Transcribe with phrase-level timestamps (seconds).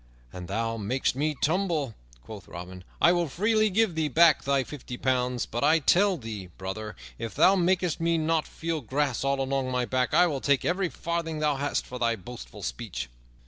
[0.33, 1.93] "An thou makest me tumble,"
[2.23, 6.47] quoth Robin, "I will freely give thee back thy fifty pounds; but I tell thee,
[6.57, 10.65] brother, if thou makest me not feel grass all along my back, I will take
[10.65, 13.09] every farthing thou hast for thy boastful speech."